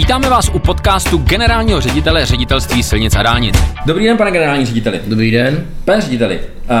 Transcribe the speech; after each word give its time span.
Vítáme 0.00 0.30
vás 0.30 0.48
u 0.48 0.58
podcastu 0.58 1.18
generálního 1.18 1.80
ředitele 1.80 2.26
ředitelství 2.26 2.82
silnic 2.82 3.16
a 3.16 3.22
dálnic. 3.22 3.54
Dobrý 3.86 4.04
den, 4.04 4.16
pane 4.16 4.30
generální 4.30 4.66
řediteli. 4.66 5.00
Dobrý 5.06 5.30
den. 5.30 5.66
Pane 5.84 6.00
řediteli, 6.00 6.40
uh, 6.40 6.76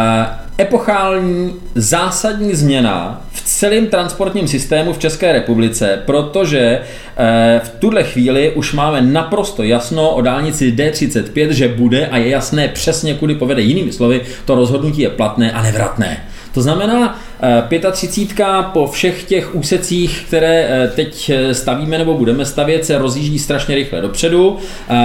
epochální 0.60 1.54
zásadní 1.74 2.54
změna 2.54 3.22
v 3.32 3.42
celém 3.42 3.86
transportním 3.86 4.48
systému 4.48 4.92
v 4.92 4.98
České 4.98 5.32
republice, 5.32 6.02
protože 6.06 6.80
uh, 6.80 7.24
v 7.66 7.68
tuhle 7.68 8.02
chvíli 8.02 8.52
už 8.54 8.72
máme 8.72 9.02
naprosto 9.02 9.62
jasno 9.62 10.10
o 10.10 10.22
dálnici 10.22 10.72
D35, 10.72 11.48
že 11.48 11.68
bude 11.68 12.06
a 12.06 12.16
je 12.16 12.28
jasné 12.28 12.68
přesně, 12.68 13.14
kudy 13.14 13.34
povede. 13.34 13.62
Jinými 13.62 13.92
slovy, 13.92 14.20
to 14.44 14.54
rozhodnutí 14.54 15.00
je 15.00 15.10
platné 15.10 15.52
a 15.52 15.62
nevratné. 15.62 16.24
To 16.54 16.62
znamená, 16.62 17.19
35 17.68 18.40
eh, 18.40 18.64
po 18.72 18.86
všech 18.86 19.24
těch 19.24 19.54
úsecích, 19.54 20.24
které 20.26 20.66
eh, 20.68 20.88
teď 20.88 21.30
eh, 21.30 21.54
stavíme 21.54 21.98
nebo 21.98 22.14
budeme 22.14 22.46
stavět, 22.46 22.84
se 22.84 22.98
rozjíždí 22.98 23.38
strašně 23.38 23.74
rychle 23.74 24.00
dopředu, 24.00 24.56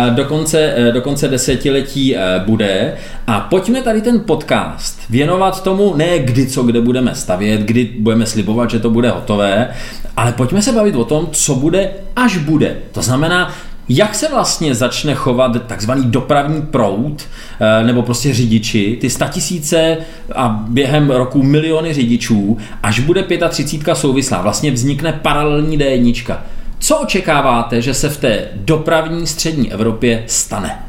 do 0.10 0.26
konce, 0.26 0.76
do 0.94 1.02
konce 1.02 1.28
desetiletí 1.28 2.16
bude. 2.46 2.94
A 3.28 3.40
pojďme 3.40 3.82
tady 3.82 4.02
ten 4.02 4.20
podcast 4.20 5.00
věnovat 5.10 5.64
tomu 5.64 5.96
ne 5.96 6.20
kdy 6.20 6.48
co 6.48 6.64
kde 6.64 6.82
budeme 6.82 7.16
stavět, 7.16 7.62
kdy 7.62 7.90
budeme 8.00 8.26
slibovat, 8.26 8.70
že 8.70 8.80
to 8.80 8.90
bude 8.90 9.10
hotové, 9.10 9.70
ale 10.18 10.32
pojďme 10.32 10.62
se 10.62 10.72
bavit 10.72 10.96
o 10.96 11.06
tom, 11.06 11.28
co 11.32 11.56
bude, 11.56 11.90
až 12.16 12.38
bude. 12.38 12.76
To 12.92 13.02
znamená, 13.02 13.54
jak 13.90 14.16
se 14.16 14.28
vlastně 14.30 14.76
začne 14.76 15.16
chovat 15.16 15.68
takzvaný 15.68 16.04
dopravní 16.06 16.62
proud 16.62 17.24
eh, 17.60 17.84
nebo 17.84 18.02
prostě 18.02 18.34
řidiči, 18.34 18.98
ty 19.02 19.10
statisíce 19.10 19.98
a 20.36 20.66
během 20.68 21.10
roku 21.10 21.44
miliony 21.44 21.94
řidičů, 21.94 22.58
až 22.84 23.00
bude 23.00 23.24
35 23.50 23.96
souvislá, 23.96 24.42
vlastně 24.42 24.72
vznikne 24.72 25.14
paralelní 25.14 25.80
D1. 25.80 26.38
Co 26.80 26.98
očekáváte, 26.98 27.82
že 27.82 27.94
se 27.94 28.10
v 28.10 28.18
té 28.18 28.48
dopravní 28.56 29.28
střední 29.28 29.74
Evropě 29.74 30.24
stane? 30.28 30.80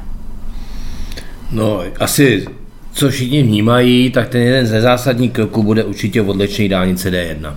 No, 1.53 1.81
asi 2.00 2.47
co 2.92 3.10
všichni 3.10 3.42
vnímají, 3.42 4.10
tak 4.10 4.28
ten 4.28 4.42
jeden 4.42 4.66
ze 4.66 4.81
zásadních 4.81 5.33
kroků 5.33 5.62
bude 5.62 5.84
určitě 5.84 6.22
odlečení 6.22 6.69
dálnice 6.69 7.10
D1. 7.10 7.55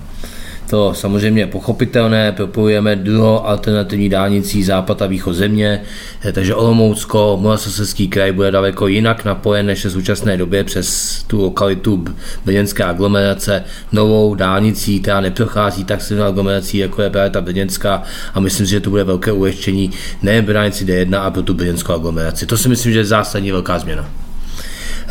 To 0.69 0.93
samozřejmě 0.93 1.47
pochopitelné, 1.47 2.31
propojujeme 2.31 2.95
druhou 2.95 3.45
alternativní 3.45 4.09
dálnicí 4.09 4.63
západ 4.63 5.01
a 5.01 5.07
východ 5.07 5.33
země, 5.33 5.81
eh, 6.25 6.31
takže 6.31 6.55
Olomoucko, 6.55 7.37
Moravskoslezský 7.41 8.07
kraj 8.07 8.31
bude 8.31 8.51
daleko 8.51 8.87
jinak 8.87 9.25
napojen 9.25 9.65
než 9.65 9.85
v 9.85 9.91
současné 9.91 10.37
době 10.37 10.63
přes 10.63 11.23
tu 11.27 11.41
lokalitu 11.41 12.05
Brněnská 12.45 12.89
aglomerace 12.89 13.63
novou 13.91 14.35
dálnicí, 14.35 14.99
která 14.99 15.21
neprochází 15.21 15.83
tak 15.83 16.01
silnou 16.01 16.23
aglomerací, 16.23 16.77
jako 16.77 17.01
je 17.01 17.09
právě 17.09 17.29
ta 17.29 17.41
Brněnská 17.41 18.03
a 18.33 18.39
myslím 18.39 18.65
si, 18.65 18.71
že 18.71 18.79
to 18.79 18.89
bude 18.89 19.03
velké 19.03 19.31
ulehčení 19.31 19.91
nejen 20.21 20.45
pro 20.45 20.53
dálnici 20.53 20.85
D1 20.85 21.21
a 21.21 21.31
pro 21.31 21.43
tu 21.43 21.53
Brněnskou 21.53 21.93
aglomeraci. 21.93 22.45
To 22.45 22.57
si 22.57 22.69
myslím, 22.69 22.93
že 22.93 22.99
je 22.99 23.05
zásadní 23.05 23.51
velká 23.51 23.79
změna. 23.79 24.18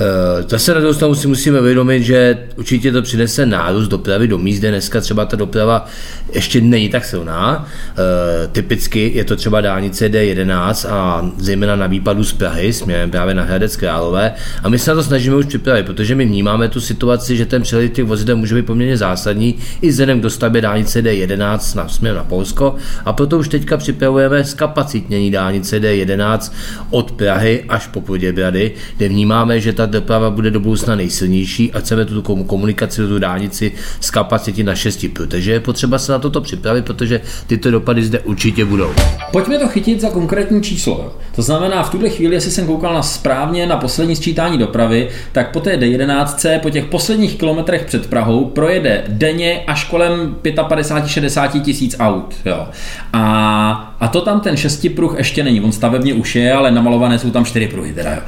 Eh, 0.01 0.43
zase 0.49 0.75
na 0.75 0.81
druhou 0.81 1.15
si 1.15 1.29
musíme 1.29 1.61
uvědomit, 1.61 2.03
že 2.03 2.39
určitě 2.57 2.93
to 2.93 3.03
přinese 3.03 3.47
nárůst 3.47 3.89
dopravy 3.89 4.29
do 4.29 4.39
míst, 4.39 4.59
kde 4.59 4.71
dneska 4.71 5.01
třeba 5.01 5.25
ta 5.25 5.37
doprava 5.37 5.87
ještě 6.33 6.61
není 6.61 6.89
tak 6.89 7.05
silná. 7.05 7.69
Eh, 7.91 8.49
typicky 8.49 9.13
je 9.15 9.25
to 9.25 9.37
třeba 9.37 9.61
dálnice 9.61 10.09
D11 10.09 10.89
a 10.91 11.31
zejména 11.39 11.77
na 11.77 11.87
výpadu 11.87 12.25
z 12.25 12.33
Prahy 12.33 12.73
směrem 12.73 13.11
právě 13.11 13.35
na 13.35 13.43
Hradec 13.43 13.77
Králové. 13.77 14.33
A 14.63 14.69
my 14.69 14.79
se 14.79 14.91
na 14.91 14.95
to 14.95 15.03
snažíme 15.03 15.37
už 15.37 15.47
připravit, 15.47 15.87
protože 15.87 16.15
my 16.15 16.25
vnímáme 16.25 16.69
tu 16.69 16.81
situaci, 16.81 17.37
že 17.37 17.47
ten 17.47 17.63
přehled 17.63 17.93
těch 17.93 18.05
vozidel 18.05 18.37
může 18.37 18.55
být 18.55 18.67
poměrně 18.67 18.97
zásadní 18.97 19.55
i 19.81 19.89
vzhledem 19.89 20.21
k 20.21 20.23
dostavbě 20.23 20.63
dálnice 20.63 21.03
D11 21.03 21.77
na 21.77 21.89
směr 21.89 22.15
na 22.15 22.25
Polsko. 22.25 22.75
A 23.05 23.13
proto 23.13 23.39
už 23.39 23.49
teďka 23.49 23.77
připravujeme 23.77 24.45
zkapacitnění 24.45 25.31
dálnice 25.31 25.81
D11 25.81 26.53
od 26.91 27.13
Prahy 27.13 27.65
až 27.69 27.87
po 27.87 28.01
Poděbrady, 28.01 28.73
kde 28.97 29.09
vnímáme, 29.09 29.61
že 29.61 29.73
ta 29.73 29.88
doprava 29.91 30.31
bude 30.31 30.51
do 30.51 30.61
budoucna 30.61 30.95
nejsilnější 30.95 31.73
a 31.73 31.79
chceme 31.79 32.05
tu 32.05 32.23
komunikaci, 32.23 33.07
tu 33.07 33.19
dálnici 33.19 33.73
z 34.01 34.11
kapacity 34.11 34.63
na 34.63 34.75
6, 34.75 35.07
protože 35.13 35.53
je 35.53 35.61
potřeba 35.61 35.99
se 35.99 36.13
na 36.13 36.19
toto 36.19 36.41
připravit, 36.41 36.85
protože 36.85 37.21
tyto 37.47 37.71
dopady 37.71 38.05
zde 38.05 38.21
určitě 38.21 38.65
budou. 38.65 38.91
Pojďme 39.33 39.59
to 39.59 39.69
chytit 39.69 40.01
za 40.01 40.11
konkrétní 40.11 40.63
číslo. 40.63 41.15
To 41.37 41.43
znamená, 41.43 41.83
v 41.83 41.91
tuhle 41.91 42.09
chvíli, 42.09 42.35
jestli 42.35 42.51
jsem 42.51 42.67
koukal 42.67 42.95
na 42.95 43.03
správně 43.03 43.67
na 43.67 43.77
poslední 43.77 44.17
sčítání 44.17 44.59
dopravy, 44.59 45.09
tak 45.33 45.53
po 45.53 45.61
té 45.61 45.77
D11, 45.77 46.61
po 46.61 46.71
těch 46.71 46.85
posledních 46.85 47.39
kilometrech 47.39 47.85
před 47.85 48.07
Prahou, 48.07 48.45
projede 48.45 49.05
denně 49.09 49.65
až 49.67 49.85
kolem 49.85 50.37
55-60 50.43 51.61
tisíc 51.61 51.97
aut. 51.99 52.35
Jo. 52.45 52.67
A, 53.13 53.95
a 54.01 54.09
to 54.09 54.21
tam 54.21 54.41
ten 54.41 54.57
šestipruh 54.57 55.15
ještě 55.19 55.45
není. 55.45 55.61
On 55.61 55.73
stavebně 55.73 56.15
už 56.15 56.37
je, 56.37 56.53
ale 56.53 56.71
namalované 56.71 57.19
jsou 57.19 57.31
tam 57.31 57.45
čtyři 57.45 57.69
pruhy. 57.69 57.93
Teda, 57.93 58.15
jo. 58.15 58.21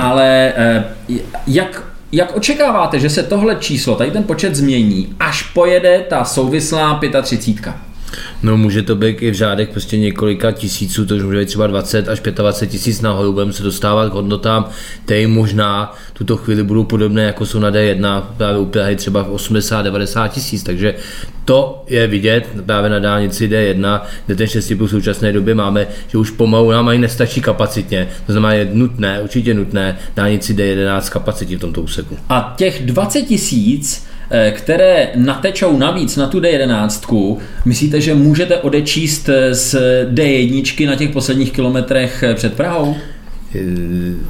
Ale 0.00 0.52
eh, 0.56 0.84
jak 1.46 1.82
jak 2.12 2.36
očekáváte, 2.36 3.00
že 3.00 3.10
se 3.10 3.22
tohle 3.22 3.56
číslo, 3.56 3.94
tady 3.94 4.10
ten 4.10 4.22
počet 4.22 4.54
změní, 4.54 5.14
až 5.20 5.42
pojede 5.42 6.06
ta 6.08 6.24
souvislá 6.24 7.00
35? 7.22 7.85
No 8.46 8.56
může 8.56 8.82
to 8.82 8.96
být 8.96 9.22
i 9.22 9.30
v 9.30 9.34
řádech 9.34 9.68
prostě 9.68 9.98
několika 9.98 10.52
tisíců, 10.52 11.06
to 11.06 11.14
už 11.14 11.22
může 11.22 11.38
být 11.38 11.46
třeba 11.46 11.66
20 11.66 12.08
až 12.08 12.20
25 12.20 12.70
tisíc 12.70 13.00
nahoru, 13.00 13.32
budeme 13.32 13.52
se 13.52 13.62
dostávat 13.62 14.10
k 14.10 14.12
hodnotám, 14.12 14.68
které 15.04 15.26
možná 15.26 15.94
tuto 16.12 16.36
chvíli 16.36 16.62
budou 16.62 16.84
podobné, 16.84 17.22
jako 17.22 17.46
jsou 17.46 17.58
na 17.58 17.70
D1, 17.70 18.22
právě 18.36 18.60
u 18.60 18.64
Prahy 18.64 18.96
třeba 18.96 19.28
80-90 19.28 20.28
tisíc, 20.28 20.62
takže 20.62 20.94
to 21.44 21.84
je 21.86 22.06
vidět 22.06 22.48
právě 22.66 22.90
na 22.90 22.98
dálnici 22.98 23.48
D1, 23.48 24.00
kde 24.26 24.36
ten 24.36 24.46
6 24.46 24.70
v 24.70 24.88
současné 24.88 25.32
době 25.32 25.54
máme, 25.54 25.86
že 26.08 26.18
už 26.18 26.30
pomalu 26.30 26.70
nám 26.70 26.88
ani 26.88 26.98
nestačí 26.98 27.40
kapacitně. 27.40 28.08
To 28.26 28.32
znamená, 28.32 28.54
je 28.54 28.68
nutné, 28.72 29.20
určitě 29.22 29.54
nutné 29.54 29.98
dálnici 30.16 30.54
D11 30.54 31.10
kapacitě 31.10 31.56
v 31.56 31.60
tomto 31.60 31.82
úseku. 31.82 32.18
A 32.28 32.54
těch 32.58 32.86
20 32.86 33.22
tisíc 33.22 34.06
které 34.50 35.08
natečou 35.14 35.78
navíc 35.78 36.16
na 36.16 36.26
tu 36.26 36.40
D11, 36.40 37.38
myslíte, 37.64 38.00
že 38.00 38.14
můžete 38.14 38.56
odečíst 38.56 39.28
z 39.50 39.76
D1 40.12 40.86
na 40.86 40.96
těch 40.96 41.10
posledních 41.10 41.52
kilometrech 41.52 42.22
eh, 42.22 42.34
před 42.34 42.54
Prahou? 42.54 42.96
Eh, 43.54 43.60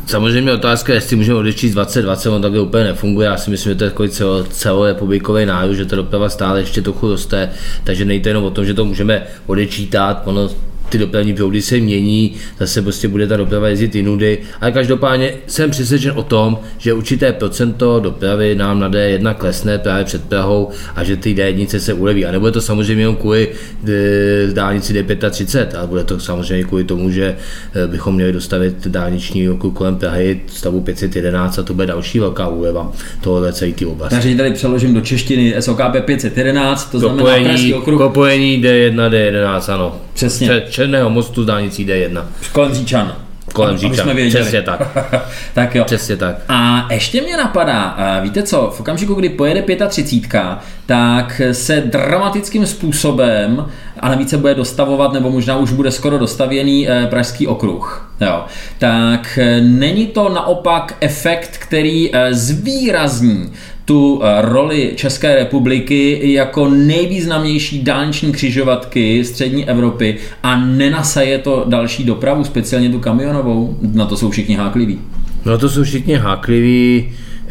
samozřejmě 0.06 0.52
otázka 0.52 0.92
je, 0.92 0.96
jestli 0.96 1.16
můžeme 1.16 1.38
odečíst 1.38 1.72
2020, 1.72 2.30
on 2.30 2.42
takhle 2.42 2.60
úplně 2.60 2.84
nefunguje. 2.84 3.26
Já 3.26 3.36
si 3.36 3.50
myslím, 3.50 3.72
že 3.72 3.78
to 3.78 3.84
je 3.84 3.90
takový 3.90 4.08
celo, 4.08 4.44
celorepublikový 4.44 5.46
národ, 5.46 5.74
že 5.74 5.84
ta 5.84 5.96
doprava 5.96 6.28
stále 6.28 6.60
ještě 6.60 6.82
trochu 6.82 7.08
roste, 7.08 7.50
takže 7.84 8.04
nejde 8.04 8.30
jenom 8.30 8.44
o 8.44 8.50
tom, 8.50 8.64
že 8.64 8.74
to 8.74 8.84
můžeme 8.84 9.22
odečítat, 9.46 10.22
ono 10.24 10.50
ty 10.88 10.98
dopravní 10.98 11.34
proudy 11.34 11.62
se 11.62 11.76
mění, 11.76 12.34
zase 12.58 12.82
prostě 12.82 13.08
bude 13.08 13.26
ta 13.26 13.36
doprava 13.36 13.68
jezdit 13.68 13.94
jinudy, 13.94 14.38
ale 14.60 14.72
každopádně 14.72 15.32
jsem 15.46 15.70
přesvědčen 15.70 16.12
o 16.16 16.22
tom, 16.22 16.58
že 16.78 16.92
určité 16.92 17.32
procento 17.32 18.00
dopravy 18.00 18.54
nám 18.54 18.80
na 18.80 18.90
D1 18.90 19.34
klesne 19.34 19.78
právě 19.78 20.04
před 20.04 20.24
Prahou 20.24 20.70
a 20.96 21.04
že 21.04 21.16
ty 21.16 21.34
D1 21.34 21.78
se 21.78 21.92
uleví. 21.92 22.26
A 22.26 22.32
nebude 22.32 22.52
to 22.52 22.60
samozřejmě 22.60 23.02
jenom 23.02 23.16
kvůli 23.16 23.48
e, 23.88 24.52
dálnici 24.52 25.02
D35, 25.02 25.66
ale 25.78 25.86
bude 25.86 26.04
to 26.04 26.20
samozřejmě 26.20 26.64
kvůli 26.64 26.84
tomu, 26.84 27.10
že 27.10 27.36
e, 27.84 27.86
bychom 27.86 28.14
měli 28.14 28.32
dostavit 28.32 28.86
dálniční 28.86 29.48
okruh 29.48 29.74
kolem 29.74 29.96
Prahy 29.96 30.40
stavu 30.46 30.80
511 30.80 31.58
a 31.58 31.62
to 31.62 31.74
bude 31.74 31.86
další 31.86 32.18
velká 32.18 32.48
úleva 32.48 32.92
tohohle 33.20 33.52
celé 33.52 33.72
ty 33.72 33.86
oblasti. 33.86 34.14
Takže 34.14 34.36
tady 34.36 34.52
přeložím 34.52 34.94
do 34.94 35.00
češtiny 35.00 35.54
SOKP 35.60 36.04
511, 36.04 36.90
to 36.90 36.98
znamená 36.98 37.18
kopojení, 37.18 37.74
okruh. 37.74 37.98
Kopojení 38.00 38.62
D1, 38.62 39.10
D11, 39.10 39.74
ano. 39.74 40.00
Přesně. 40.14 40.48
Černého 40.76 41.10
mostu 41.10 41.44
dálnicí 41.44 41.86
D1. 41.86 42.24
Kolem 42.52 42.74
Říčan. 42.74 43.16
Kolem 43.52 43.78
Říčan, 43.78 44.16
přesně 44.28 44.62
tak. 44.62 44.98
tak 45.54 45.74
jo. 45.74 45.84
Přesně 45.84 46.16
tak. 46.16 46.36
A 46.48 46.88
ještě 46.90 47.22
mě 47.22 47.36
napadá, 47.36 47.96
víte 48.22 48.42
co, 48.42 48.72
v 48.76 48.80
okamžiku, 48.80 49.14
kdy 49.14 49.28
pojede 49.28 49.64
35, 49.88 50.42
tak 50.86 51.40
se 51.52 51.80
dramatickým 51.80 52.66
způsobem, 52.66 53.66
a 54.00 54.08
navíc 54.08 54.30
se 54.30 54.36
bude 54.36 54.54
dostavovat, 54.54 55.12
nebo 55.12 55.30
možná 55.30 55.56
už 55.56 55.72
bude 55.72 55.90
skoro 55.90 56.18
dostavěný 56.18 56.88
eh, 56.88 57.06
Pražský 57.10 57.46
okruh. 57.46 58.12
Jo. 58.20 58.44
Tak 58.78 59.38
eh, 59.42 59.60
není 59.60 60.06
to 60.06 60.28
naopak 60.28 60.96
efekt, 61.00 61.58
který 61.58 62.10
eh, 62.12 62.34
zvýrazní 62.34 63.52
tu 63.84 64.22
roli 64.40 64.92
České 64.96 65.34
republiky 65.34 66.32
jako 66.32 66.68
nejvýznamnější 66.68 67.82
dálniční 67.82 68.32
křižovatky 68.32 69.24
střední 69.24 69.68
Evropy 69.68 70.16
a 70.42 70.56
nenasaje 70.56 71.38
to 71.38 71.64
další 71.68 72.04
dopravu, 72.04 72.44
speciálně 72.44 72.88
tu 72.88 73.00
kamionovou? 73.00 73.76
Na 73.92 74.06
to 74.06 74.16
jsou 74.16 74.30
všichni 74.30 74.54
hákliví. 74.54 74.98
No 75.46 75.58
to 75.58 75.68
jsou 75.68 75.82
všichni 75.82 76.14
hákliví. 76.14 77.12
Eh, 77.48 77.50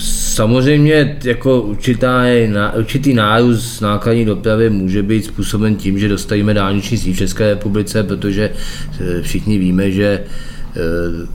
samozřejmě 0.00 1.18
jako 1.24 1.62
určitá, 1.62 2.22
určitý 2.78 3.14
nárůst 3.14 3.80
nákladní 3.80 4.24
dopravy 4.24 4.70
může 4.70 5.02
být 5.02 5.24
způsoben 5.24 5.76
tím, 5.76 5.98
že 5.98 6.08
dostavíme 6.08 6.54
dálniční 6.54 6.98
síť 6.98 7.14
v 7.14 7.18
České 7.18 7.50
republice, 7.50 8.02
protože 8.02 8.50
eh, 9.00 9.22
všichni 9.22 9.58
víme, 9.58 9.90
že 9.90 10.24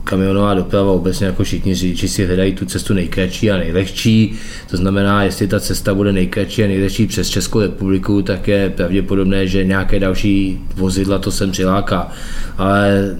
kamionová 0.04 0.54
doprava 0.54 0.92
obecně 0.92 1.26
jako 1.26 1.44
všichni 1.44 1.74
řidiči 1.74 2.08
si 2.08 2.26
hledají 2.26 2.52
tu 2.52 2.66
cestu 2.66 2.94
nejkratší 2.94 3.50
a 3.50 3.56
nejlehčí. 3.56 4.38
To 4.70 4.76
znamená, 4.76 5.24
jestli 5.24 5.48
ta 5.48 5.60
cesta 5.60 5.94
bude 5.94 6.12
nejkratší 6.12 6.64
a 6.64 6.66
nejlehčí 6.66 7.06
přes 7.06 7.28
Českou 7.28 7.60
republiku, 7.60 8.22
tak 8.22 8.48
je 8.48 8.70
pravděpodobné, 8.70 9.46
že 9.46 9.64
nějaké 9.64 10.00
další 10.00 10.60
vozidla 10.76 11.18
to 11.18 11.30
sem 11.30 11.50
přiláká. 11.50 12.12
Ale 12.58 13.16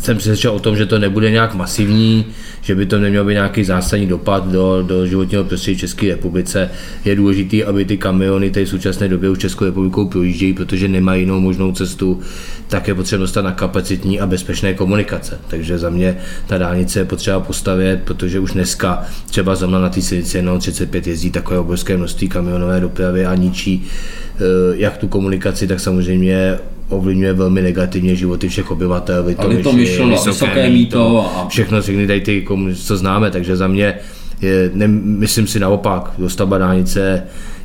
jsem 0.00 0.16
přesvědčen 0.16 0.50
o 0.50 0.58
tom, 0.58 0.76
že 0.76 0.86
to 0.86 0.98
nebude 0.98 1.30
nějak 1.30 1.54
masivní, 1.54 2.24
že 2.60 2.74
by 2.74 2.86
to 2.86 2.98
nemělo 2.98 3.24
být 3.24 3.32
nějaký 3.32 3.64
zásadní 3.64 4.06
dopad 4.06 4.48
do, 4.48 4.82
do 4.82 5.06
životního 5.06 5.44
prostředí 5.44 5.78
České 5.78 6.08
republice. 6.08 6.70
Je 7.04 7.16
důležité, 7.16 7.64
aby 7.64 7.84
ty 7.84 7.96
kamiony 7.96 8.50
tady 8.50 8.66
v 8.66 8.68
současné 8.68 9.08
době 9.08 9.30
už 9.30 9.38
Českou 9.38 9.64
republikou 9.64 10.08
projíždějí, 10.08 10.52
protože 10.52 10.88
nemají 10.88 11.22
jinou 11.22 11.40
možnou 11.40 11.72
cestu, 11.72 12.20
tak 12.68 12.88
je 12.88 12.94
potřeba 12.94 13.20
dostat 13.20 13.42
na 13.42 13.52
kapacitní 13.52 14.20
a 14.20 14.26
bezpečné 14.26 14.74
komunikace. 14.74 15.38
Takže 15.48 15.78
za 15.78 15.90
mě 15.90 16.16
ta 16.46 16.58
dálnice 16.58 16.98
je 16.98 17.04
potřeba 17.04 17.40
postavit, 17.40 18.00
protože 18.04 18.40
už 18.40 18.52
dneska 18.52 19.04
třeba 19.30 19.54
zrovna 19.54 19.78
na 19.78 19.88
té 19.88 20.02
silnici 20.02 20.42
35 20.58 21.06
jezdí 21.06 21.30
takové 21.30 21.58
obrovské 21.58 21.96
množství 21.96 22.28
kamionové 22.28 22.80
dopravy 22.80 23.26
a 23.26 23.34
ničí 23.34 23.84
eh, 23.84 24.40
jak 24.76 24.96
tu 24.96 25.08
komunikaci, 25.08 25.66
tak 25.66 25.80
samozřejmě 25.80 26.58
ovlivňuje 26.88 27.32
velmi 27.32 27.62
negativně 27.62 28.16
životy 28.16 28.48
všech 28.48 28.70
obyvatel. 28.70 29.22
Vy 29.22 29.34
to, 29.34 29.62
to 29.62 29.72
myšlo, 29.72 30.08
vysoké, 30.08 30.30
vysoké 30.30 30.70
mýto. 30.70 31.30
A... 31.36 31.48
Všechno 31.48 31.82
všechny 31.82 32.06
tady 32.06 32.20
ty, 32.20 32.46
co 32.74 32.96
známe, 32.96 33.30
takže 33.30 33.56
za 33.56 33.66
mě 33.66 33.94
je, 34.40 34.70
ne, 34.74 34.88
myslím 34.88 35.46
si 35.46 35.60
naopak, 35.60 36.10
dostavba 36.18 36.58
dálnice 36.58 37.22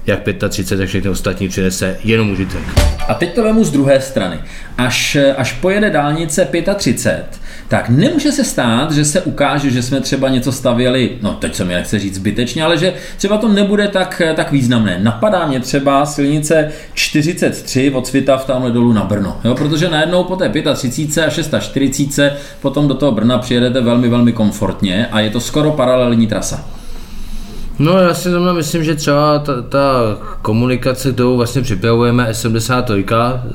jak 0.08 0.20
35, 0.50 0.78
tak 0.78 0.88
všechny 0.88 1.10
ostatní 1.10 1.48
přinese 1.48 1.98
jenom 2.04 2.32
užitek. 2.32 2.62
A 3.08 3.14
teď 3.14 3.36
to 3.36 3.44
vemu 3.44 3.64
z 3.64 3.72
druhé 3.72 4.02
strany. 4.02 4.40
Až, 4.78 5.18
až 5.38 5.54
pojede 5.54 5.90
dálnice 5.90 6.48
35, 6.78 7.41
tak 7.72 7.90
nemůže 7.90 8.32
se 8.32 8.44
stát, 8.44 8.92
že 8.92 9.06
se 9.06 9.22
ukáže, 9.22 9.72
že 9.72 9.82
jsme 9.82 10.02
třeba 10.02 10.30
něco 10.30 10.52
stavěli, 10.52 11.18
no 11.22 11.34
teď 11.34 11.56
se 11.56 11.66
mi 11.66 11.74
nechce 11.74 12.00
říct 12.00 12.16
zbytečně, 12.16 12.64
ale 12.64 12.78
že 12.78 12.94
třeba 13.18 13.38
to 13.38 13.48
nebude 13.48 13.88
tak, 13.88 14.22
tak 14.36 14.52
významné. 14.52 15.00
Napadá 15.02 15.48
mě 15.48 15.60
třeba 15.60 16.06
silnice 16.06 16.72
43 16.94 17.92
od 17.92 18.08
Svitav 18.08 18.46
tamhle 18.46 18.72
dolů 18.72 18.94
na 18.94 19.04
Brno, 19.04 19.38
jo? 19.44 19.56
protože 19.56 19.90
najednou 19.90 20.24
po 20.24 20.36
té 20.36 20.50
35 20.74 21.24
a 21.24 21.30
640 21.30 22.38
potom 22.62 22.88
do 22.88 22.94
toho 22.94 23.12
Brna 23.12 23.38
přijedete 23.38 23.82
velmi, 23.82 24.10
velmi 24.10 24.34
komfortně 24.34 25.08
a 25.12 25.20
je 25.20 25.30
to 25.30 25.40
skoro 25.40 25.72
paralelní 25.72 26.28
trasa. 26.28 26.81
No 27.80 27.98
já 27.98 28.14
si 28.14 28.30
zrovna 28.30 28.54
myslím, 28.54 28.84
že 28.84 28.96
třeba 28.96 29.40
ta, 29.40 29.62
ta 29.62 30.18
komunikace, 30.42 31.12
kterou 31.12 31.38
vlastně 31.38 31.62
připravujeme 31.62 32.32
S73, 32.32 33.04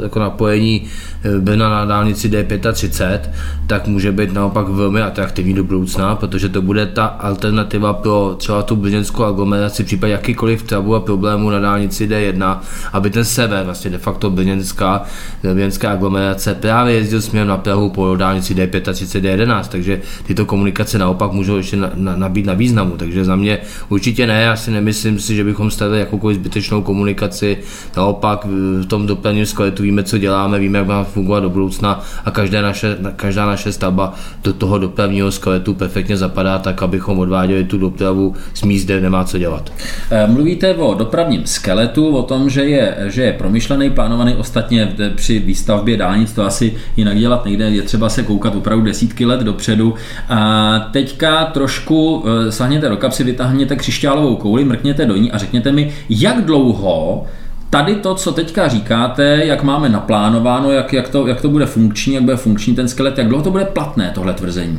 jako 0.02 0.18
napojení 0.18 0.82
eh, 1.24 1.38
Brna 1.40 1.70
na 1.70 1.84
dálnici 1.84 2.28
D35, 2.28 3.20
tak 3.66 3.86
může 3.86 4.12
být 4.12 4.32
naopak 4.32 4.68
velmi 4.68 5.02
atraktivní 5.02 5.54
do 5.54 5.64
budoucna, 5.64 6.14
protože 6.14 6.48
to 6.48 6.62
bude 6.62 6.86
ta 6.86 7.06
alternativa 7.06 7.92
pro 7.92 8.34
třeba 8.38 8.62
tu 8.62 8.76
brněnskou 8.76 9.24
aglomeraci 9.24 9.82
v 9.82 9.86
případě 9.86 10.12
jakýkoliv 10.12 10.62
trabu 10.62 10.94
a 10.94 11.00
problémů 11.00 11.50
na 11.50 11.60
dálnici 11.60 12.08
D1, 12.08 12.58
aby 12.92 13.10
ten 13.10 13.24
sever, 13.24 13.64
vlastně 13.64 13.90
de 13.90 13.98
facto 13.98 14.30
brněnská, 14.30 15.02
brněnská 15.42 15.90
aglomerace 15.90 16.54
právě 16.54 16.94
jezdil 16.94 17.20
směrem 17.20 17.48
na 17.48 17.56
Prahu 17.56 17.90
po 17.90 18.16
dálnici 18.16 18.54
D35, 18.54 19.20
D11, 19.20 19.64
takže 19.68 20.00
tyto 20.26 20.46
komunikace 20.46 20.98
naopak 20.98 21.32
můžou 21.32 21.56
ještě 21.56 21.76
na, 21.76 21.90
na, 21.94 22.16
nabít 22.16 22.46
na 22.46 22.54
významu, 22.54 22.96
takže 22.96 23.24
za 23.24 23.36
mě 23.36 23.58
určitě 23.88 24.15
Určitě 24.16 24.32
ne, 24.32 24.42
já 24.42 24.56
si 24.56 24.70
nemyslím 24.70 25.18
si, 25.18 25.34
že 25.34 25.44
bychom 25.44 25.70
stavili 25.70 26.00
jakoukoliv 26.00 26.36
zbytečnou 26.36 26.82
komunikaci. 26.82 27.58
Naopak 27.96 28.44
v 28.44 28.84
tom 28.84 29.06
dopravním 29.06 29.46
skeletu 29.46 29.82
víme, 29.82 30.02
co 30.02 30.18
děláme, 30.18 30.58
víme, 30.58 30.78
jak 30.78 30.86
má 30.86 31.04
fungovat 31.04 31.40
do 31.40 31.50
budoucna 31.50 32.04
a 32.24 32.30
každá 32.30 32.62
naše, 32.62 32.96
každá 33.16 33.46
naše 33.46 33.72
stavba 33.72 34.14
do 34.44 34.52
toho 34.52 34.78
dopravního 34.78 35.32
skeletu 35.32 35.74
perfektně 35.74 36.16
zapadá 36.16 36.58
tak, 36.58 36.82
abychom 36.82 37.18
odváděli 37.18 37.64
tu 37.64 37.78
dopravu 37.78 38.34
z 38.54 38.62
míst, 38.62 38.84
kde 38.84 39.00
nemá 39.00 39.24
co 39.24 39.38
dělat. 39.38 39.72
Eh, 40.10 40.26
mluvíte 40.26 40.74
o 40.74 40.94
dopravním 40.94 41.46
skeletu, 41.46 42.16
o 42.16 42.22
tom, 42.22 42.50
že 42.50 42.64
je, 42.64 42.96
že 43.06 43.22
je 43.22 43.32
promyšlený, 43.32 43.90
plánovaný 43.90 44.34
ostatně 44.34 44.94
při 45.14 45.38
výstavbě 45.38 45.96
dálnic, 45.96 46.32
to 46.32 46.44
asi 46.44 46.74
jinak 46.96 47.18
dělat 47.18 47.44
nejde, 47.44 47.70
je 47.70 47.82
třeba 47.82 48.08
se 48.08 48.22
koukat 48.22 48.56
opravdu 48.56 48.84
desítky 48.84 49.26
let 49.26 49.40
dopředu. 49.40 49.94
A 50.28 50.78
teďka 50.92 51.44
trošku 51.44 52.24
eh, 52.26 52.52
sahněte 52.52 52.88
do 52.88 52.96
kapsy, 52.96 53.24
vytáhněte 53.24 53.76
křišťál 53.76 53.95
křišťálovou 53.96 54.36
kouli, 54.36 54.64
mrkněte 54.64 55.06
do 55.06 55.16
ní 55.16 55.32
a 55.32 55.38
řekněte 55.38 55.72
mi, 55.72 55.92
jak 56.08 56.44
dlouho 56.44 57.24
tady 57.70 57.94
to, 57.94 58.14
co 58.14 58.32
teďka 58.32 58.68
říkáte, 58.68 59.40
jak 59.44 59.62
máme 59.62 59.88
naplánováno, 59.88 60.72
jak, 60.72 60.92
jak, 60.92 61.08
to, 61.08 61.26
jak 61.26 61.40
to 61.40 61.48
bude 61.48 61.66
funkční, 61.66 62.14
jak 62.14 62.22
bude 62.22 62.36
funkční 62.36 62.74
ten 62.74 62.88
skelet, 62.88 63.18
jak 63.18 63.28
dlouho 63.28 63.44
to 63.44 63.50
bude 63.50 63.64
platné 63.64 64.10
tohle 64.14 64.34
tvrzení? 64.34 64.76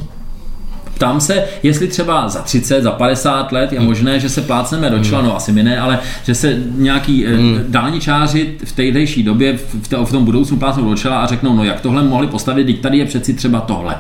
Ptám 0.95 1.21
se, 1.21 1.43
jestli 1.63 1.87
třeba 1.87 2.29
za 2.29 2.41
30, 2.41 2.81
za 2.81 2.91
50 2.91 3.51
let 3.51 3.73
je 3.73 3.79
možné, 3.79 4.19
že 4.19 4.29
se 4.29 4.41
plácneme 4.41 4.89
do 4.89 5.03
čla, 5.03 5.21
no 5.21 5.35
asi 5.35 5.51
mi 5.51 5.63
ne, 5.63 5.79
ale 5.79 5.99
že 6.23 6.35
se 6.35 6.57
nějaký 6.75 7.25
hmm. 7.25 7.59
dálničáři 7.67 8.57
v 8.65 8.71
tehdejší 8.71 9.23
době 9.23 9.57
v, 9.57 9.93
v 10.05 10.11
tom 10.11 10.25
budoucnu 10.25 10.57
plácnou 10.57 10.89
do 10.89 10.95
čela 10.95 11.19
a 11.19 11.27
řeknou, 11.27 11.55
no 11.55 11.63
jak 11.63 11.81
tohle 11.81 12.03
mohli 12.03 12.27
postavit, 12.27 12.65
teď 12.65 12.81
tady 12.81 12.97
je 12.97 13.05
přeci 13.05 13.33
třeba 13.33 13.61
tohle. 13.61 13.95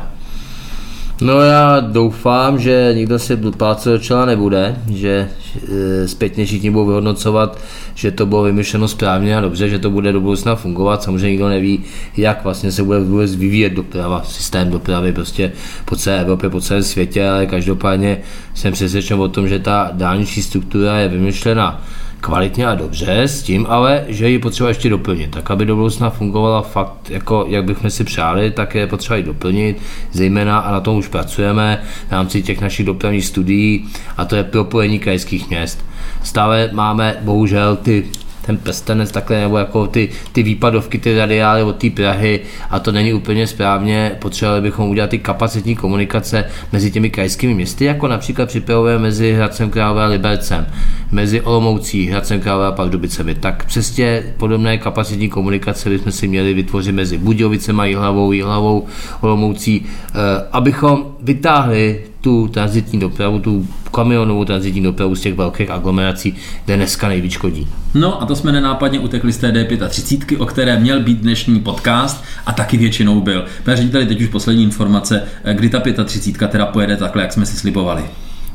No 1.21 1.41
já 1.41 1.79
doufám, 1.79 2.59
že 2.59 2.91
nikdo 2.93 3.19
si 3.19 3.37
pláce 3.37 3.89
do 3.89 3.99
čela 3.99 4.25
nebude, 4.25 4.81
že 4.89 5.29
e, 5.69 6.07
zpětně 6.07 6.45
všichni 6.45 6.69
budou 6.71 6.85
vyhodnocovat, 6.85 7.59
že 7.95 8.11
to 8.11 8.25
bylo 8.25 8.43
vymyšleno 8.43 8.87
správně 8.87 9.37
a 9.37 9.41
dobře, 9.41 9.69
že 9.69 9.79
to 9.79 9.89
bude 9.89 10.11
do 10.11 10.21
budoucna 10.21 10.55
fungovat. 10.55 11.03
Samozřejmě 11.03 11.29
nikdo 11.29 11.49
neví, 11.49 11.83
jak 12.17 12.43
vlastně 12.43 12.71
se 12.71 12.83
bude 12.83 12.99
vůbec 12.99 13.35
vyvíjet 13.35 13.73
doprava, 13.73 14.23
systém 14.23 14.71
dopravy 14.71 15.13
prostě 15.13 15.51
po 15.85 15.95
celé 15.95 16.21
Evropě, 16.21 16.49
po 16.49 16.61
celém 16.61 16.83
světě, 16.83 17.29
ale 17.29 17.45
každopádně 17.45 18.17
jsem 18.53 18.73
přesvědčen 18.73 19.19
o 19.19 19.27
tom, 19.27 19.47
že 19.47 19.59
ta 19.59 19.89
dálniční 19.93 20.43
struktura 20.43 20.97
je 20.97 21.07
vymyšlena 21.07 21.83
kvalitně 22.21 22.67
a 22.67 22.75
dobře, 22.75 23.21
s 23.21 23.43
tím 23.43 23.65
ale, 23.69 24.05
že 24.07 24.29
ji 24.29 24.39
potřeba 24.39 24.69
ještě 24.69 24.89
doplnit. 24.89 25.31
Tak, 25.31 25.51
aby 25.51 25.65
do 25.65 25.75
budoucna 25.75 26.09
fungovala 26.09 26.61
fakt, 26.61 27.09
jako 27.09 27.45
jak 27.49 27.63
bychom 27.63 27.89
si 27.89 28.03
přáli, 28.03 28.51
tak 28.51 28.75
je 28.75 28.87
potřeba 28.87 29.17
ji 29.17 29.23
doplnit, 29.23 29.81
zejména 30.11 30.59
a 30.59 30.71
na 30.71 30.79
tom 30.79 30.97
už 30.97 31.07
pracujeme 31.07 31.81
v 32.07 32.11
rámci 32.11 32.43
těch 32.43 32.61
našich 32.61 32.85
dopravních 32.85 33.25
studií 33.25 33.87
a 34.17 34.25
to 34.25 34.35
je 34.35 34.43
propojení 34.43 34.99
krajských 34.99 35.49
měst. 35.49 35.85
Stále 36.23 36.69
máme 36.73 37.17
bohužel 37.21 37.75
ty 37.75 38.05
ten 38.47 38.57
prstenec 38.57 39.11
takhle, 39.11 39.39
nebo 39.39 39.57
jako 39.57 39.87
ty, 39.87 40.09
ty 40.31 40.43
výpadovky, 40.43 40.97
ty 40.97 41.17
radiály 41.17 41.63
od 41.63 41.75
té 41.75 41.89
Prahy 41.89 42.39
a 42.69 42.79
to 42.79 42.91
není 42.91 43.13
úplně 43.13 43.47
správně. 43.47 44.11
Potřebovali 44.19 44.61
bychom 44.61 44.89
udělat 44.89 45.09
ty 45.09 45.19
kapacitní 45.19 45.75
komunikace 45.75 46.45
mezi 46.71 46.91
těmi 46.91 47.09
krajskými 47.09 47.53
městy, 47.53 47.85
jako 47.85 48.07
například 48.07 48.45
připravujeme 48.45 49.03
mezi 49.03 49.33
Hradcem 49.33 49.69
Králové 49.69 50.03
a 50.03 50.07
Libercem, 50.07 50.65
mezi 51.11 51.41
Olomoucí, 51.41 52.07
Hradcem 52.07 52.39
Králové 52.39 52.67
a 52.67 52.71
Pardubicemi. 52.71 53.35
Tak 53.35 53.65
přesně 53.65 54.23
podobné 54.37 54.77
kapacitní 54.77 55.29
komunikace 55.29 55.89
bychom 55.89 56.11
si 56.11 56.27
měli 56.27 56.53
vytvořit 56.53 56.91
mezi 56.91 57.17
Budějovicem 57.17 57.79
a 57.79 57.85
Jihlavou, 57.85 58.31
Jihlavou, 58.31 58.85
Olomoucí, 59.21 59.85
eh, 59.85 60.13
abychom 60.51 61.05
vytáhli 61.21 62.01
tu 62.27 62.47
transitní 62.47 62.99
dopravu, 62.99 63.39
tu 63.39 63.67
kamionovou 63.93 64.45
transitní 64.45 64.83
dopravu 64.83 65.15
z 65.15 65.21
těch 65.21 65.33
velkých 65.33 65.69
aglomerací, 65.69 66.35
kde 66.65 66.75
dneska 66.75 67.07
nejvíc 67.07 67.31
škodí. 67.31 67.67
No 67.93 68.21
a 68.21 68.25
to 68.25 68.35
jsme 68.35 68.51
nenápadně 68.51 68.99
utekli 68.99 69.33
z 69.33 69.37
té 69.37 69.51
D35, 69.51 70.41
o 70.41 70.45
které 70.45 70.79
měl 70.79 70.99
být 70.99 71.17
dnešní 71.17 71.59
podcast 71.59 72.23
a 72.45 72.51
taky 72.51 72.77
většinou 72.77 73.21
byl. 73.21 73.45
Pane 73.63 73.77
řediteli, 73.77 74.05
teď 74.05 74.21
už 74.21 74.27
poslední 74.27 74.63
informace, 74.63 75.23
kdy 75.53 75.69
ta 75.69 76.03
35 76.03 76.51
teda 76.51 76.65
pojede 76.65 76.97
takhle, 76.97 77.21
jak 77.21 77.33
jsme 77.33 77.45
si 77.45 77.57
slibovali. 77.57 78.03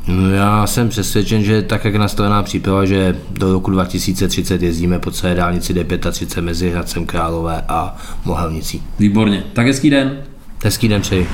No 0.07 0.29
já 0.29 0.67
jsem 0.67 0.89
přesvědčen, 0.89 1.43
že 1.43 1.61
tak, 1.61 1.85
jak 1.85 1.93
je 1.93 1.99
nastavená 1.99 2.43
příprava, 2.43 2.85
že 2.85 3.15
do 3.31 3.53
roku 3.53 3.71
2030 3.71 4.61
jezdíme 4.61 4.99
po 4.99 5.11
celé 5.11 5.35
dálnici 5.35 5.73
D35 5.73 6.41
mezi 6.41 6.69
Hradcem 6.69 7.05
Králové 7.05 7.63
a 7.67 7.95
Mohelnicí. 8.25 8.83
Výborně. 8.99 9.43
Tak 9.53 9.67
hezký 9.67 9.89
den. 9.89 10.17
Hezký 10.63 10.87
den 10.87 11.01
přeji. 11.01 11.27